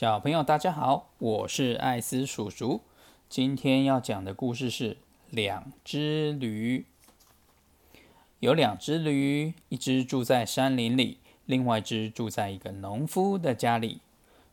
[0.00, 2.80] 小朋友，大家好，我是艾斯叔叔。
[3.28, 4.96] 今天要讲的故事是
[5.28, 6.86] 两只驴。
[8.38, 14.00] 有两只驴，一只住在山林里，另外一只住在一个农夫的家里。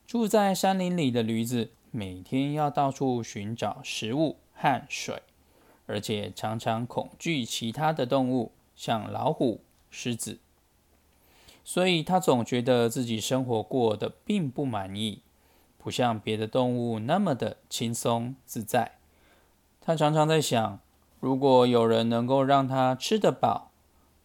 [0.05, 5.23] 住在山林里的驴子每天要到处寻找食物和水，
[5.85, 10.39] 而且常常恐惧其他的动物，像老虎、狮子，
[11.63, 15.21] 所以他总觉得自己生活过得并不满意。
[15.87, 18.97] 不像别的动物那么的轻松自在，
[19.79, 20.81] 他常常在想，
[21.21, 23.71] 如果有人能够让他吃得饱、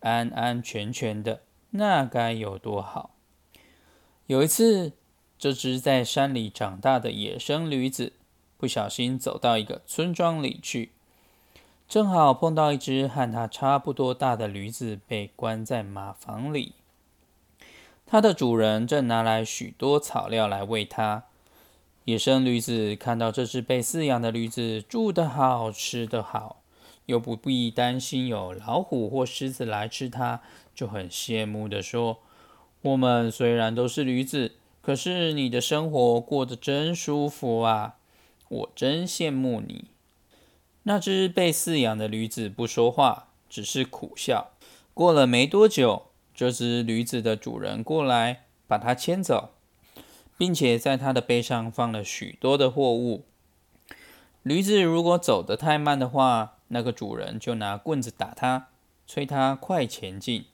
[0.00, 3.10] 安安全全的，那该有多好。
[4.26, 4.90] 有一次，
[5.38, 8.14] 这只在山里长大的野生驴子
[8.58, 10.90] 不小心走到一个村庄里去，
[11.86, 16.74] 正好碰到一只和它差不多大的驴子被关在马房里，
[18.04, 21.22] 它的主人正拿来许多草料来喂它。
[22.04, 26.62] 野生驴子看到这只被饲养的驴子住得好、吃得好，
[27.06, 30.40] 又不必担心有老虎或狮子来吃它，
[30.74, 32.18] 就很羡慕地说
[32.82, 37.94] ：“我们虽然都是驴子，可是你的生活过得真舒服啊！
[38.48, 39.84] 我真羡慕你。”
[40.84, 44.50] 那只被饲养的驴子不说话，只是苦笑。
[44.92, 49.50] 过了没多久，这只驴子的主人过来把它牵走。
[50.42, 53.22] 并且在他的背上放了许多的货物。
[54.42, 58.66] 驴子如果走得太慢的话，那个主人就拿棍子打他，
[59.06, 60.46] 催他快前进。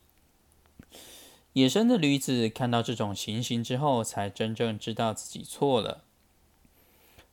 [1.55, 6.03] 野生的驴子看到这种情形之后，才真正知道自己错了。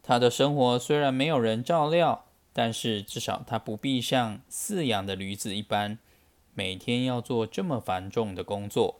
[0.01, 5.99] 他的生活虽然没有人照料，但是至少他不必像饲养的驴子一般，
[6.53, 8.95] 每天要做这么繁重的工作。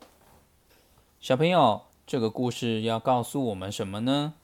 [1.22, 1.84] 小朋友。
[2.08, 4.36] 这个故事要告诉我们什么呢？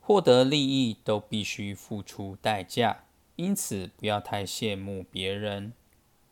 [0.00, 3.04] 获得利益都必须付出代价，
[3.36, 5.74] 因此不要太羡慕别人。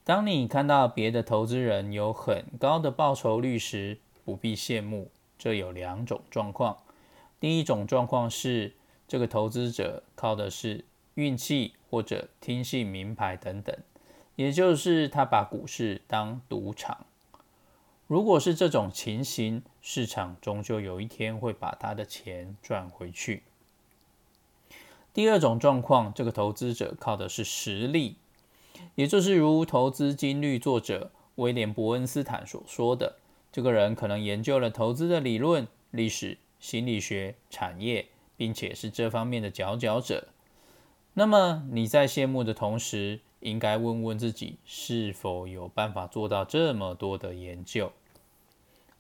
[0.03, 5.11] 当你看到别的投资人有很高的报酬率时，不必羡慕。
[5.39, 6.79] 这有两种状况：
[7.39, 8.73] 第一种状况是
[9.07, 13.77] 这个投资者靠的是运气或者听信名牌等等，
[14.37, 17.05] 也就是他把股市当赌场。
[18.07, 23.43] 如果是这种情形，市场终究有一天会把他的钱赚回去。
[25.13, 28.17] 第二种状况，这个投资者靠的是实力，
[28.95, 33.17] 也就是如投资金律作者威廉·伯恩斯坦所说的，
[33.51, 38.07] 这个人可能研究了投资的理论、历史、心理学、产业，
[38.37, 40.29] 并且是这方面的佼佼者。
[41.15, 47.93] 那么你在羡慕的同时，应该问问自己，是否有办法做到这么多的研究？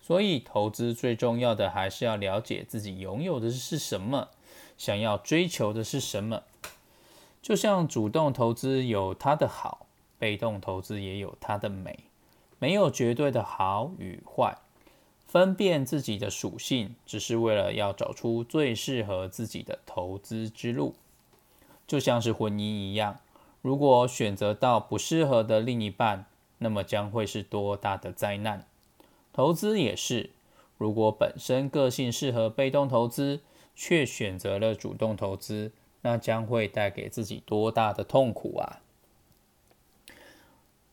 [0.03, 4.31] 所以，投资最重要的还是要了解自己拥有的是什么，
[4.77, 6.43] 想要追求的是什么。
[7.41, 9.87] 就像主动投资有它的好，
[10.19, 12.01] 被动投资也有它的美，
[12.59, 14.59] 没有绝对的好与坏。
[15.25, 20.95] 分辨自己的属性，只是为了要找出最适合自己的投资之路。
[21.87, 23.21] 就像是婚姻一样，
[23.63, 26.27] 如果选择到不适合的另一半，
[26.59, 28.67] 那么将会是多大的灾难。
[29.33, 30.31] 投资也是，
[30.77, 33.41] 如果本身个性适合被动投资，
[33.75, 35.73] 却选择了主动投资，
[36.03, 38.83] 那将会带给自己多大的痛苦啊！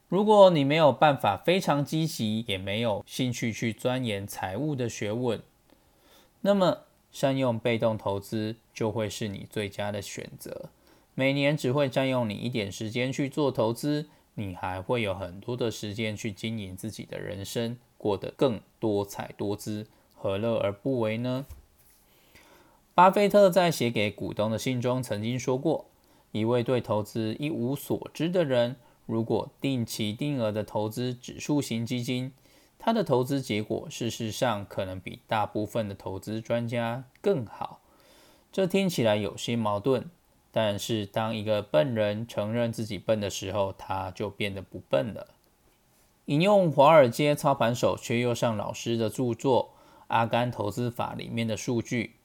[0.07, 5.41] 如果你没有办法非常积极，也没有兴趣去钻研财务的学问，
[6.41, 10.69] 那么善用被动投资就会是你最佳的选择。
[11.13, 17.77] 每年只会占用你一点时间去做投资，你还会有很多的时间去经营自己的人生。
[17.99, 21.45] 过得更多彩多姿，何乐而不为呢？
[22.95, 25.85] 巴菲特在写给股东的信中曾经说过
[26.31, 32.31] ：“一位对投资一无所知的人，如果定期定额的投资指数型基金，
[32.77, 37.81] 他的投资结果事实上可能比大部分的投资专家更好。”
[38.51, 40.09] 这听起来有些矛盾，
[40.51, 45.27] 但是当一个笨人承认自己笨的时候，他就变得不笨了。
[46.29, 49.73] 引用华尔街操盘手薛佑尚老师的著作
[50.09, 52.17] 《阿甘投资法》里面的数据，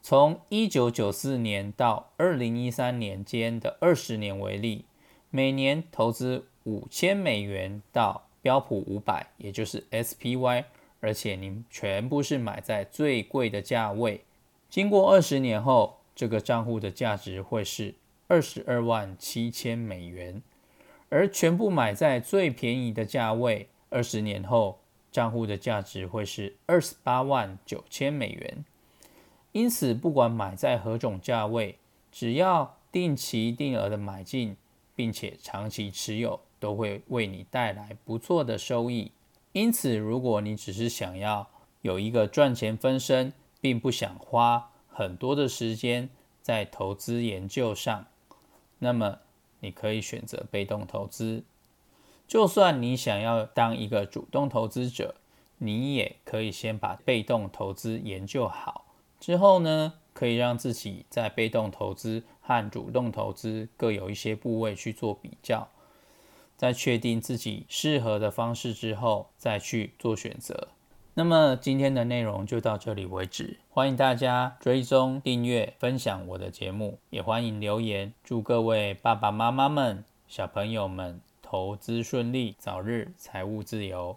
[0.00, 4.84] 从一九九四年到二零一三年间的二十年为例，
[5.30, 10.66] 每年投资五千美元到标普五百，也就是 SPY，
[11.00, 14.22] 而且您全部是买在最贵的价位。
[14.70, 17.96] 经过二十年后，这个账户的价值会是
[18.28, 20.40] 二十二万七千美元。
[21.08, 24.80] 而全部买在最便宜的价位，二十年后
[25.12, 28.64] 账户的价值会是二十八万九千美元。
[29.52, 31.78] 因此，不管买在何种价位，
[32.10, 34.56] 只要定期定额的买进，
[34.96, 39.12] 并且长期持有，都会为你带来不错的收益。
[39.52, 41.48] 因此，如果你只是想要
[41.82, 46.08] 有一个赚钱分身，并不想花很多的时间
[46.42, 48.06] 在投资研究上，
[48.80, 49.20] 那么
[49.64, 51.42] 你可以选择被动投资。
[52.28, 55.14] 就算你想要当一个主动投资者，
[55.56, 58.84] 你也可以先把被动投资研究好，
[59.18, 65.68] 之后呢，可以让自己在被动投资和主动投资各有一些部位去做比较，
[66.56, 70.68] 在确定自己适合的方式之后，再去做选择。
[71.14, 78.12] 那么今天的内容就到这里为止，欢迎大家追踪、订阅、分享我的节目，也欢迎留言。
[78.24, 81.20] 祝各位爸爸妈妈们、小朋友们。
[81.46, 84.16] 投资顺利，早日财务自由。